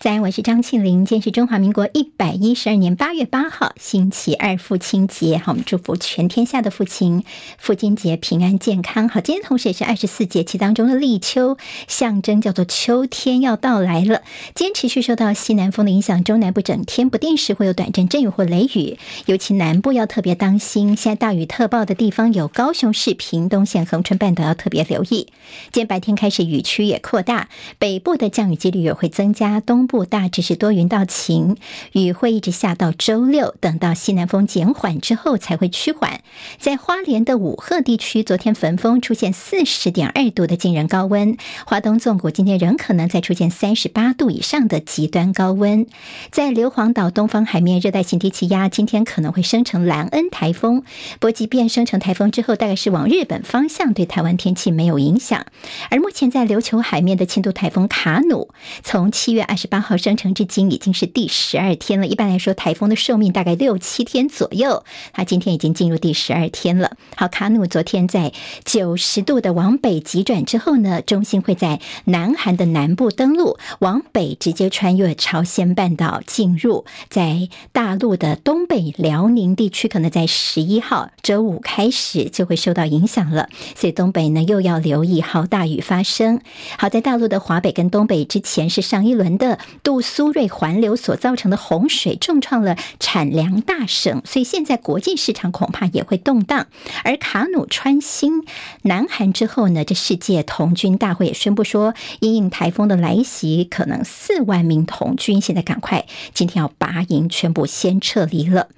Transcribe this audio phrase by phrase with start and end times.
[0.00, 1.04] 在，我是张庆玲。
[1.04, 5.36] 今天是中华民国一百一十二年八月八号，星期二，父亲节。
[5.36, 7.22] 好，我们祝福全天下的父亲，
[7.58, 9.10] 父亲节平安健康。
[9.10, 14.22] 好，今天同时也是二十四节气当中的立秋，象征叫做秋天要到来了。
[14.54, 18.96] 今天持续受到西南风的影响，中南部整天不定时会有短阵阵雨或雷雨，
[19.26, 20.96] 尤其南部要特别当心。
[20.96, 25.28] 现在大雨特报的地方有高雄市屏东县恒春半岛，要特别留意。
[25.70, 29.89] 今天白天开始雨区也扩大，北部的降雨几率也会增加，东。
[29.90, 31.56] 不大致是多云到晴，
[31.90, 36.20] 雨会一直下到周六，等到西南风减缓之后才会趋缓。
[36.60, 45.84] 在花莲的五鹤地区，昨天焚风出现四十点二度的惊人高温，华东纵谷今天仍可能再出现三十八度以上的极端高温。
[46.30, 50.82] 在硫磺岛东方海面，热带性低气压今天可能会生成兰恩台风，
[51.18, 55.46] 不过即便生成台风之后，大概是往日本方向，对台湾天气没有影响。
[55.90, 58.50] 而目前在琉球海面的轻度台风卡努，
[58.84, 59.79] 从七月二十八。
[59.80, 62.06] 号生成至今已经是第十二天了。
[62.06, 64.84] 一般来说，台风的寿命大概六七天左右。
[65.12, 66.96] 它今天已经进入第十二天了。
[67.16, 68.32] 好，卡努昨天在
[68.64, 83.48] 九十度的往北急转之后呢，中心会在南韩的南部登陆，往北直接穿越朝鲜半岛进入，在大陆的东北辽宁地区，可能在十一号周五开始就会受到影响了。
[83.76, 86.40] 所以东北呢又要留意好大雨发生。
[86.78, 89.58] 好，在大陆的华北跟东北之前是上一轮的。
[89.82, 96.66] 杜苏芮环流所造成的洪水重创了产粮大省，所以现在国际市场恐怕也会动荡。
[97.04, 98.44] 而卡努川心
[98.82, 108.68] 南韩之后呢，这世界童军大会也宣布说，因应台风的来袭，可能四万名童军现在赶快今天要拔营，全部先撤离了。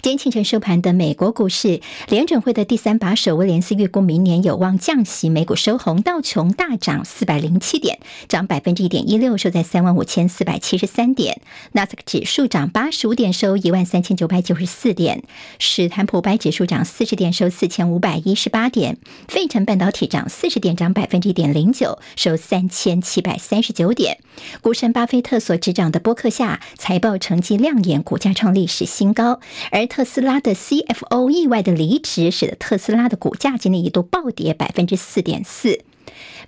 [0.00, 11.40] 今天清晨收盘的美国股市，联准会的第三把手威廉斯预估明年有望降息，美股收红，道琼大涨四百零七点，涨百分之一点一六，收在三万五千四百七十三点。
[11.72, 15.22] 纳斯达克指数涨八十五点，收一万三千九百九十四点。
[15.58, 18.98] 史坦普白指数涨四十点，收四千五百一十八点。
[19.26, 24.18] 费城半导体涨四十点，涨百分之一点零九，收三千七百三十九点。
[24.62, 29.40] 股神巴菲特所执掌的波克夏财报成绩亮眼，股价创历史新高。
[29.70, 35.80] 而特斯拉的 CFO 意外的离职，使得特斯拉的股价今年一度暴跌百分之四点四。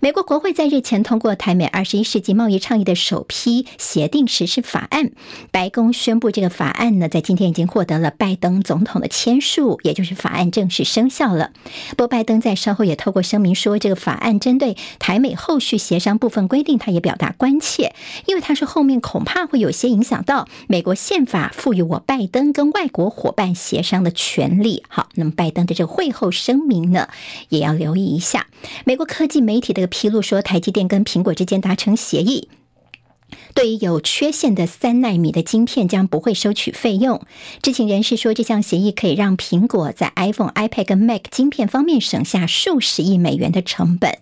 [0.02, 5.10] 美国国会在日前通过台美二十一世纪贸易倡议的首批协定实施法案，
[5.50, 11.50] 白宫宣布这个法案呢，在今天已经获得了拜登总统的签署，也就是法案正式生效了。
[11.90, 17.94] 不过，拜登在稍后也透过声明说，这个法案针对台美后续协商部分规定，他也表达关切，
[18.24, 24.82] 因为他说后面恐怕会有些影响到美国宪法赋予我拜登跟外国伙伴协商的权利。
[24.88, 27.10] 好，那么拜登的这个会后声明呢，
[27.50, 28.46] 也要留意一下。
[28.86, 29.89] 美国科技媒体的。
[29.90, 32.48] 披露说，台积电跟苹果之间达成协议，
[33.52, 37.20] 对于有缺陷的三纳米的晶片将不会收取费用。
[37.60, 44.18] 知情人士说，这项协议可以让苹果在 iPhone、iPad 跟 Mac 晶片方面省下数十亿美元的成本。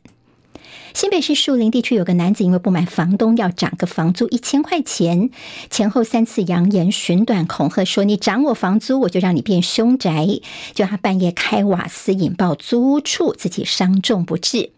[0.94, 5.30] 新北市树林地区有个男子因为不满房东要涨个房租一千块钱，
[5.70, 10.26] 前后三次扬言寻短恐吓说：“你涨我房租，我就让你变凶宅。”
[10.74, 14.70] 就他半夜开瓦斯引爆租屋处，自己伤重不治。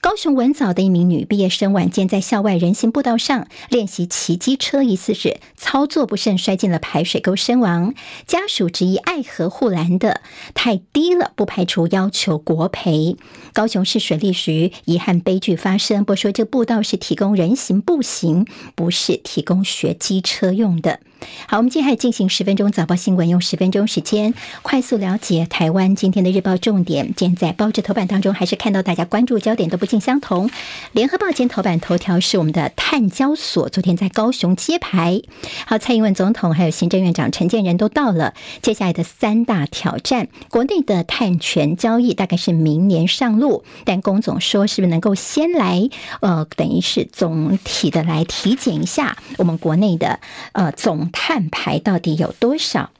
[0.00, 7.94] 高雄文藻的一名女毕业生晚间在校外人行步道上练习骑机车，疑似是操作不慎摔进了排水沟身亡。
[8.26, 10.20] 家属质疑爱河护栏的
[10.54, 13.16] 太低了，不排除要求国赔。
[13.52, 21.00] 高雄市水利局遗憾悲剧发生，不说这步道是提供人行步行，不是提供学机车用的。
[21.46, 27.14] 好，我们接下来进行十分钟早报新闻，用十分钟时间快速了解台湾今天的日报重点。
[27.16, 30.50] 今天在报纸头版当中，还是看到大家关注焦点都不尽相同。
[30.92, 35.22] 联合报今天头版头条是我们的碳交所，昨天在高雄揭牌。
[35.66, 38.34] 好，蔡英文总统还有行政院长陈建仁都到了。
[38.60, 45.88] 接下来的三大挑战，国内的碳权交易大概是明年上路，但龚总说是不是能够先来？
[46.20, 50.20] 呃，等于是总体的来体检一下我们国内的
[50.52, 51.07] 呃总。
[51.10, 52.90] 碳排到底有多少？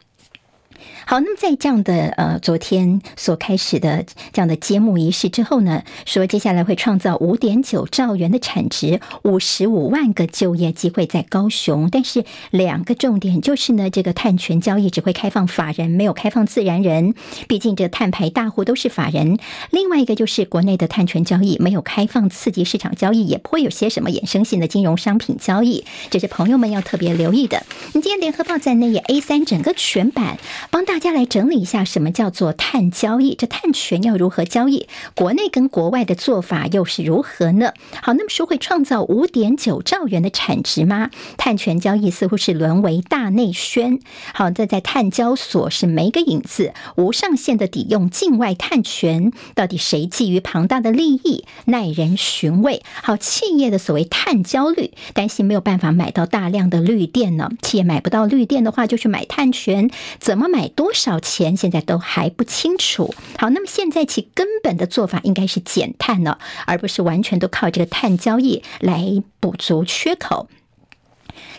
[1.11, 11.89] 好，那么在这样的呃昨天所开始的这样的揭幕仪式之后呢，说接下来会创造五点九兆元的产值，五十五万个就业机会在高雄。
[11.91, 17.15] 但是两个重点就是呢，这个碳权交易只会开放法人，没有开放自然人。
[17.47, 19.39] 毕竟这个碳排大户都是法人。
[19.71, 27.65] 另外一个就是国内的碳权交易没有开放刺激市场交易，也不会有些什么衍生性的金融商品交易，这是朋友们要特别留意的。
[27.95, 30.37] 你今天联合报在内页 A 三整个全版
[30.71, 33.37] 帮大大家来整理一下，什么叫做碳交易？
[33.37, 34.89] 这碳权要如何交易？
[35.15, 37.73] 国内跟国外的做法又是如何呢？
[38.03, 41.11] 好，那么说会创造五点九兆元的产值吗？
[41.37, 44.01] 碳权交易似乎是沦为大内宣。
[44.35, 51.45] 好，这在碳交所是没个影子，无上限的抵用境外碳权，到底谁觊觎庞大的利益？
[51.67, 52.83] 耐人寻味。
[53.05, 57.51] 好，企业的所谓碳焦虑，担心没有办法买到大量的绿电呢？
[57.63, 60.67] 企业买不到绿电的话，就去买碳权，怎么买？
[60.67, 61.55] 多多少钱？
[61.55, 63.15] 现在都还不清楚。
[63.37, 70.49] 好，那么现在其根本的做法应该是减碳了，而不是完全都靠这个碳交易来补足缺口。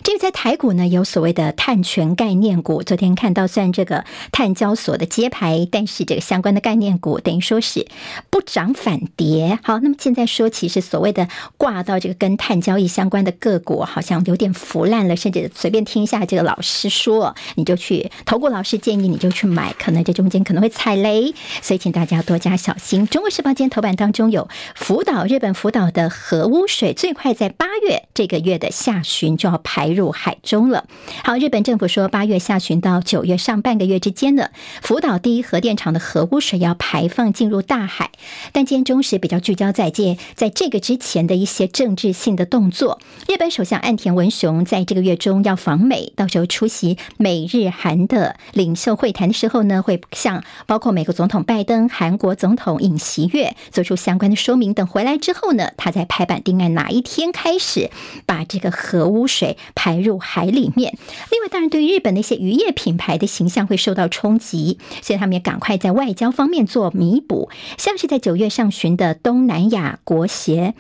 [0.04, 2.82] 这个在台股呢，有所谓的碳权概念股。
[2.84, 7.86] 昨天看到，虽然这个碳交所的揭牌，但是这个相关的概念股等于说是
[8.30, 9.60] 不涨反跌。
[9.62, 23.06] 好，那么现在说，其实所谓的挂到这个跟碳交易相关的个股，好像有点腐烂了，甚至随便听一下这个老师说，你就去投顾老师建议你就去买，可能这中间可能会踩雷，所以请大家多加小心。
[23.08, 30.86] 中国时报今天头版当中有福岛，日本福岛的核污水最快在八月这个月的下旬就要排入海中了。
[31.24, 34.50] 好，日本政府说，八月下旬到九月上半个月之间呢，
[34.82, 38.12] 福岛第一核电厂的核污水要排放进入大海。
[38.52, 43.00] 但今天中时比较聚焦在这，在这个之前的一些政治性的动作。
[43.28, 54.74] 日本首相岸田文雄在这个月中要访美，到时候出席美日韩的领袖会谈的时候呢，会向包括美国总统拜登、韩国总统尹锡悦做出相关的说明。
[54.74, 57.90] 等回来之后呢，他在拍板定案哪一天开始
[58.26, 60.98] 把这个核污水排入海里面。
[61.32, 70.74] 另外，当然对于日本的一些渔业品牌的形象会受到冲击，所以他们也赶快在外交方面做弥补，像是在九月上旬的东南亚国协。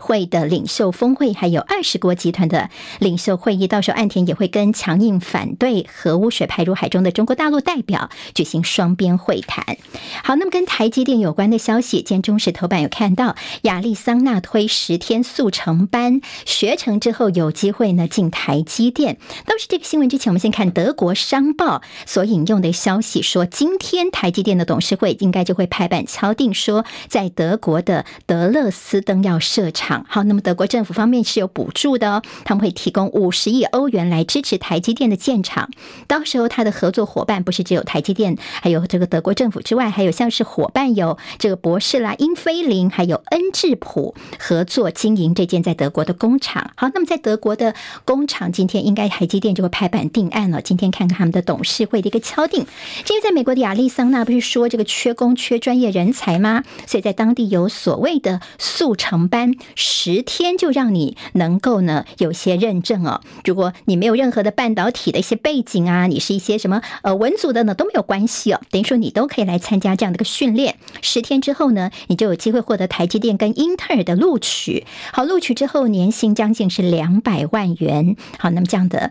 [0.00, 9.76] 会的领袖峰会，还有二十国集团的领袖会议，到时候岸田也会跟强硬反对核污水排入海中的中国大陆代表举行双边会谈。
[10.24, 19.18] 好，那么跟台积电有关的消息，今天中时头版有看到亚利桑那推十天速成班，学成之后有机会呢进台积电。
[19.44, 29.89] 倒是这个新闻之前，我们先看德国商报所引用的消息，说今天台积电的董事会应该就会拍板敲定，说在德国的德勒斯登要设厂。
[30.08, 35.70] 好，那么德国政府方面是有补助的哦，他们会提供五十亿欧元来支持台积电的建厂。
[36.06, 46.72] 到时候，他的合作伙伴不是只有台积电，还有这个德国政府之外，还有像是伙伴有这个博世啦、英飞凌，还有恩智浦合作经营这间在德国的工厂。
[46.76, 50.60] 好，那么在德国的工厂，今天应该台积电就会拍板定案了。
[50.62, 52.66] 今天看看他们的董事会的一个敲定。
[53.04, 56.64] 今天在美国的亚利桑那不是说这个缺工、缺专业人才吗？
[56.86, 59.54] 所以在当地有所谓的速成班。
[59.82, 63.22] 十天就让你能够呢有些认证哦。
[63.46, 68.60] 如果你没有任何的半导体的一些背景啊，你是一些什么呃文组的呢都没有关系哦。
[68.70, 70.76] 等于说你都可以来参加这样的一个训练。
[71.00, 74.86] 十天之后呢，你就有机会获得台积电跟英特尔的录取。
[75.12, 78.16] 好，录取之后年薪将近是两百万元。
[78.38, 79.10] 好，那么这样的。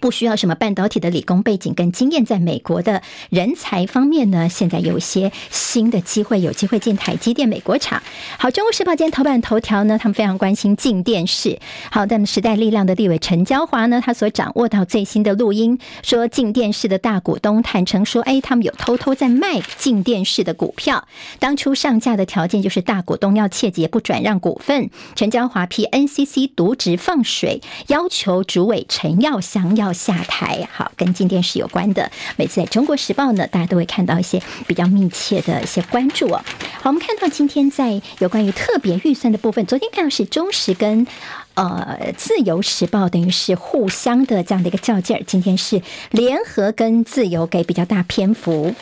[0.00, 8.02] 不需要什么半导体的理工背景跟经验，在美国的人才方面呢，现在有一些新的机会，有机会进台积电美国厂。
[8.38, 11.58] 好，《中国时报》今天头版头条呢，他们非常关心进电视。
[11.90, 21.08] 好，那么时代力量的立委陈娇华呢，他所掌握到最新的录音，说进电视的大股东坦承说，哎，他们有偷偷在卖进电视的股票。
[21.38, 24.90] 当初上架的条件就是大股东要切结不转让股份。
[25.14, 29.85] 陈娇华批 NCC 渎职放水，要求主委陈耀祥要。
[29.86, 36.42] 要下台，好，跟今天是有关的，每次在中国时报呢，大家都会看到一些比较密切的一些关注哦。
[36.82, 41.06] 好，我们看到今天在有关于特别预算的部分，昨天看到是中时跟
[41.54, 48.74] 呃自由时报，等于是互相的这样的一个较劲儿，今天是联合跟自由给比较大篇幅。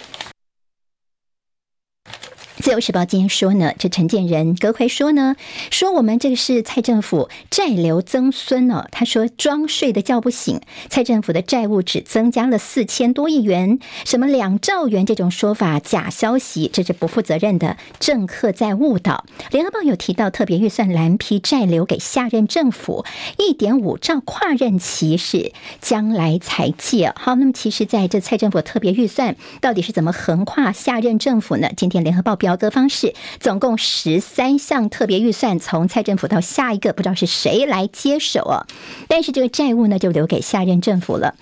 [2.64, 5.36] 自由时报今天说呢，这陈建仁、葛奎说呢，
[5.70, 8.86] 说我们这个是蔡政府债留曾孙哦。
[8.90, 19.26] 他说装睡的叫不醒，蔡政府的债务只增加了四千多亿元，什么两兆元这种说法假消息，这是不负责任的政客在误导。
[19.50, 23.04] 联合报有提到特别预算蓝批债留给下任政府
[23.36, 25.52] 一点五兆跨任期是
[25.82, 27.12] 将来才借。
[27.14, 31.68] 好，那么其实在这蔡政府特别预算到底是怎么横跨下任政府呢？
[31.76, 32.53] 今天联合报标。
[32.56, 38.66] 各方式，总共十三项特别预算，从蔡政府到下一个，不知道是谁来接手哦？
[39.08, 41.34] 但是这个债务呢，就留给下任政府了。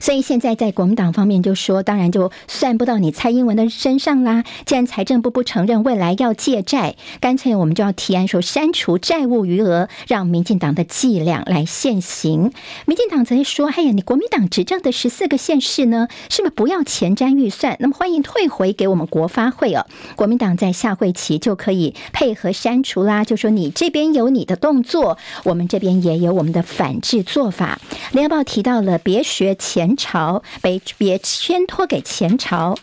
[0.00, 4.44] 所以现在在国民党方面就说，当然就算不到你蔡英文的身上啦。
[4.66, 12.52] 既然财政部不承认未来要借债，干脆我们就要提案说删除债务余额，让民进党的伎俩来现行。
[12.86, 17.76] 民进党则是说：“哎呀，你国民党执政的十四个县市呢，是不是不要前瞻预算？
[17.80, 19.86] 那么欢迎退回给我们国发会哦。
[20.16, 23.24] 国民党在下会期就可以配合删除啦。
[23.24, 27.78] 就说你这边有你的动作，我们这边也有我们的反制做法。”
[28.12, 32.76] 联合报提到了，别学前朝，被别宣托给前朝。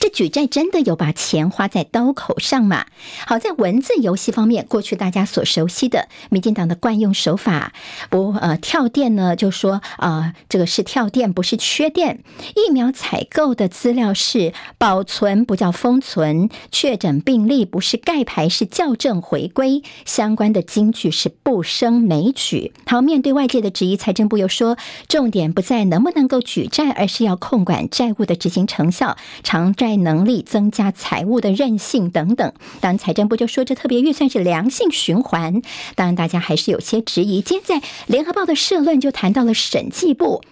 [0.00, 2.86] 这举债真的有把钱花在刀口上吗？
[3.26, 7.74] 好，在文字游戏方面，过去大家所熟悉的民进党的惯用手法，
[8.08, 12.24] 不呃跳电呢，就说啊、呃、这个是跳电，不是缺电。
[12.56, 16.48] 疫苗采购的资料是保存，不叫封存。
[16.72, 19.82] 确诊病例不是盖牌，是校正回归。
[20.06, 22.72] 相关的金句是不生枚举。
[22.86, 24.78] 好，面对外界的质疑，财政部又说，
[25.08, 29.89] 重点不在能不能够举债，而是要控管债务的执行成效，偿债。
[29.96, 35.62] 能力增加财务的韧性等等，当财政部就说这特别预算是良性循环。
[35.94, 37.40] 当然，大家还是有些质疑。
[37.40, 40.42] 今天在联合报的社论就谈到了审计部。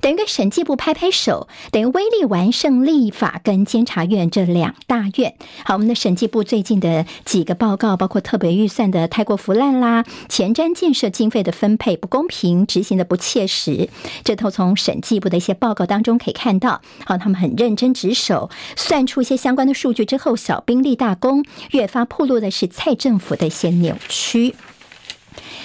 [0.00, 5.34] 等于给审计部拍拍手，等于威力完胜立法跟监察院这两大院。
[5.64, 13.88] 好，我们的审计部最近的几个报告，包括特别预算的太过腐烂啦，前瞻建设经费的分配不公平，执行的不切实。
[14.24, 16.80] 这都从审计部的一些报告当中可以看到。
[17.04, 24.54] 好，他们很认真职守，算出一些相关的数据之后，小兵立大功，越发暴露的是蔡政府的一些扭曲。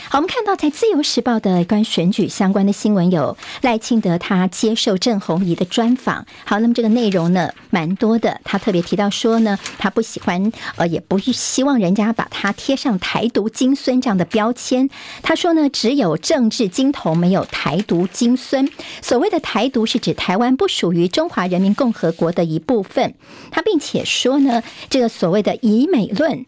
[0.08, 6.26] 好，我们看到在《自由时报》的关于选举相关的新闻，有赖清德他接受郑红仪的专访。
[6.46, 8.40] 好，那么这个内容呢，蛮多的。
[8.44, 14.90] 他特别提到说呢，他不喜欢，呃，也不希望人家把他贴上“台独金孙”这样的标签。
[15.24, 18.70] 他说呢，只有政治金童，没有台独金孙。
[19.02, 23.16] 所谓的台独，是指台湾不属于中华人民共和国的一部分。
[23.50, 26.46] 他并且说呢，这个所谓的以美论。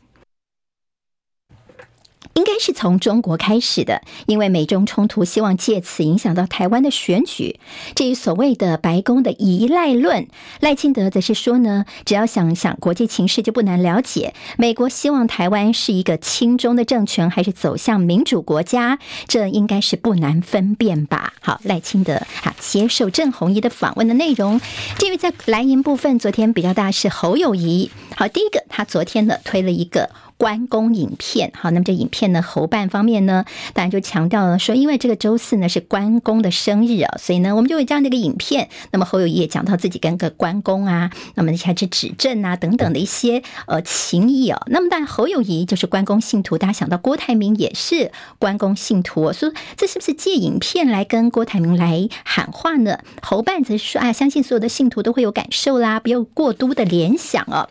[2.37, 7.59] 应该是从中国开始的，因为美中冲突，希望借此影响到台湾的选举。
[7.95, 10.27] 至于所谓的白宫的依赖论，
[10.59, 21.33] 赖清德则是说呢，只要想想国际情势，就不难了解，美国希望台湾是一个亲中的政权，还是走向民主国家，这应该是不难分辨吧。
[21.41, 24.61] 好，赖清德啊，接受郑红仪的访问的内容。
[24.99, 27.89] 至于在蓝营部分，昨天比较大是侯友谊。
[28.15, 30.11] 好，第一个他昨天呢推了一个。
[30.37, 38.69] 关公影片，好，那么这影片呢，侯办方面呢，当然就强调了说，因为这个周四呢是关公的生日啊，所以呢，我们就有这样的一个影片。
[38.91, 44.61] 那么侯友宜也讲到自己跟个关公啊，那么还是指证啊等等的一些呃情谊哦。
[44.67, 52.99] 那么但侯友宜就是关公信徒，大家想到郭台铭也是关公信徒，说这是不是借影片来跟郭台铭来喊话呢？
[53.21, 57.69] 侯办则是说啊，相信所有的信徒都会有感受啦，不要过多的联想哦。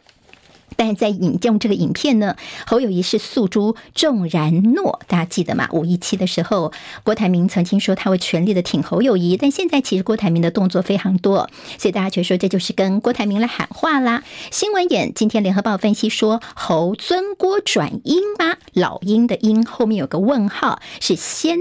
[0.77, 5.69] 但是在引用这个影片呢，侯友宜是诉诸仲然诺，大家记得吗？
[5.73, 14.23] 五一七的时候，郭台铭曾经说他会全力的挺侯友宜，但现在其实郭台铭的动作非常多，所以大家觉得说这就是跟郭台铭来喊话啦。
[14.51, 18.57] 新闻眼今天联合报分析说，侯尊郭转鹰吗？
[18.73, 21.59] 老鹰的鹰后面有个问号，是先。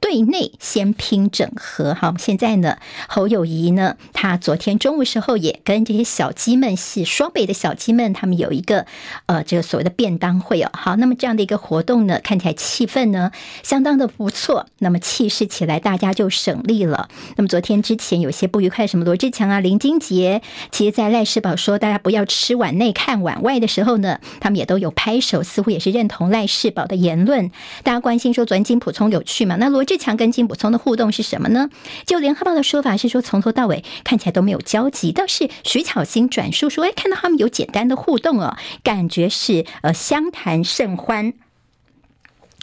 [0.00, 8.86] 对内先拼整合，好，现在呢，侯友谊呢，他昨天中午时候也跟这些小鸡们，是双北的小鸡们，他们有一个
[9.26, 13.30] 呃，这个所谓的便当会哦，好，那么这样的一个活动呢，看起来气氛呢
[13.62, 17.10] 相当的不错，那么气势起来，大家就省力了。
[17.36, 20.40] 那么昨天之前有些不愉快，什么罗志强啊、林金杰，
[20.70, 27.50] 其实，在赖世宝说大家不要吃碗内看碗外的时候呢，他们也都有拍手，似乎也是认同赖世宝的言论。
[27.82, 29.56] 大家关心说昨天金溥聪有去吗？
[29.60, 29.84] 那罗。
[29.90, 31.68] 志强跟金溥聪的互动是什么呢？
[32.06, 41.32] 就联合报的说法是说，从头到尾看起来都没有交集，倒是徐巧芯转述说，哎，看到他们有简单的互动哦，感觉是呃相谈甚欢。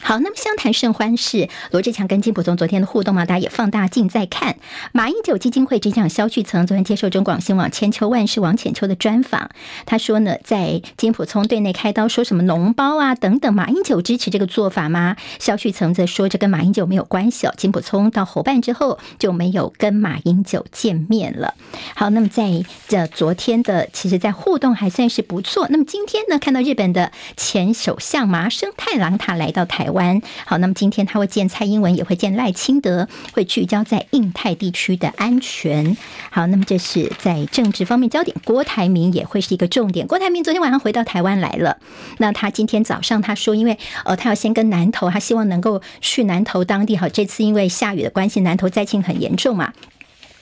[0.00, 3.26] 好，那么相谈甚欢是罗志强跟金溥聪昨天的互动嘛？
[3.26, 4.56] 大家也放大镜在看。
[4.92, 9.50] 马英九基金会执行长萧旭曾昨天接受中广新闻网千秋万世王浅秋的专访，
[9.84, 15.16] 他说呢，在金溥聪对内开刀说什么脓包啊等等，马英九支持这个做法吗？
[15.40, 17.54] 萧旭曾则说，这跟马英九没有关系哦。
[17.56, 21.54] 金溥聪到侯办之后就没有跟马英九见面了。
[21.96, 25.66] 好，那么在这昨天的，其实在互动还算是不错。
[25.68, 29.87] 那么今天呢，看到日本的前首相麻生太郎他来到台。
[29.88, 30.20] 台湾。
[30.44, 35.96] 好，那么今天他会见蔡英文，也会见赖清德，会聚焦在印太地区的安全。
[36.30, 40.06] 好，那么这是在政治方面焦点，郭台铭也会是一个重点。
[40.06, 41.78] 郭台铭昨天晚上回到台湾来了，
[42.18, 46.94] 那他今天早上他说，因为呃，他要先跟南投，他希望能够去南投当地。
[46.94, 49.72] 好，这次因为下雨的关系，南投灾情很严重嘛。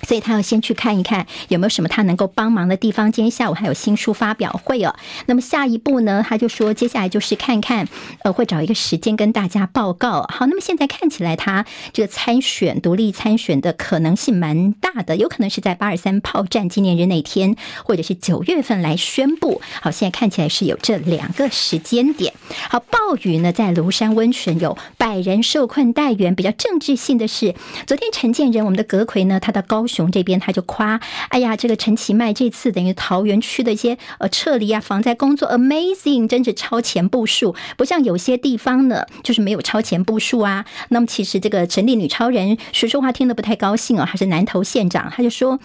[0.03, 3.11] 所以他要先去看一看有没有什么他能够帮忙的地方。
[3.11, 4.95] 今天下午还有新书发表会哦。
[5.27, 7.89] 那么下一步呢，他就说接下来就是看看，
[8.23, 10.27] 呃，会找一个时间跟大家报告。
[10.29, 19.61] 好，那么现在看起来他这个参选独立参选的可能性蛮大的，有可能是在八二三炮战纪念日那天，或者是九月份来宣布。
[19.81, 22.35] 好，现在看起来是有这两个时间点。
[22.69, 26.35] 好，暴雨呢在庐山温泉有百人受困待援。
[26.35, 27.55] 比较政治性的是，
[27.87, 29.97] 昨天陈建仁我们的阁揆呢，他到高雄。
[29.97, 31.01] 熊这边他就夸，
[31.31, 40.67] 哎呀，这个陈其迈这次等于桃园区的一些呃撤离啊防灾工作 amazing，真是超前部署，不像有些地方呢，就是没有超前部署啊。
[40.91, 45.59] 那么其实这个陈立女超人说说话听得不太高兴啊，还是南投县长，他就说。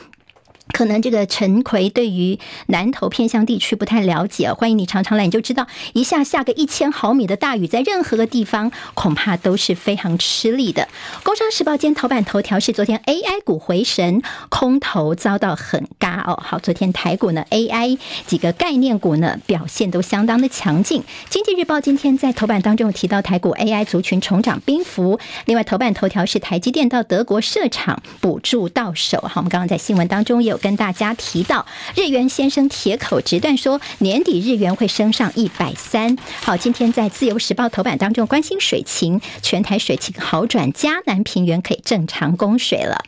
[0.81, 10.87] 可能这个陈奎对于南投偏乡地区不太了解，欢迎你常常来，你就知道一下下个一千毫米的大雨，在任何个地方恐怕都是非常吃力的。
[11.21, 16.41] 工商时报今天头版头条是昨天 AI 股回神，空头遭到很嘎哦。
[16.43, 21.03] 好，昨天台股呢 AI 几个概念股呢表现都相当的强劲。
[21.29, 29.19] 经济日报今天在头版当中提到台股 AI 族群重涨兵符，另外头版头条是台积电到德国设厂补助到手。
[29.21, 30.57] 好，我们刚刚在新闻当中也有。
[30.61, 31.65] 跟跟大家提到，
[31.97, 36.17] 日元先生铁口直断说，年底日元会升上一百三。
[36.41, 43.03] 好，今天在自由时报头版当中关心水情，全台水情好转，嘉南平原可以正常供水了。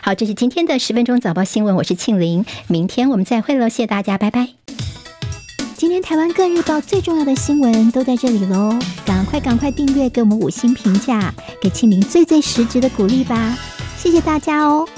[0.00, 4.48] 好，这是今天的十分钟早报新闻，我是庆玲，明天我们再会喽，谢谢大家，拜拜。
[5.76, 13.58] 今天台湾各日报最重要的新闻都在这里喽，赶快赶快订阅，给我们五星评价，给庆玲最最实质的鼓励吧，
[13.98, 14.88] 谢谢大家哦。